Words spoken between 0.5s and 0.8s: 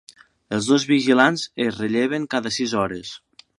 Els